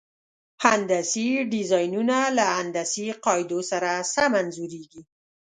هندسي 0.65 1.27
ډیزاینونه 1.53 2.17
له 2.37 2.45
هندسي 2.57 3.07
قاعدو 3.25 3.59
سره 3.71 3.89
سم 4.13 4.31
انځوریږي. 4.41 5.01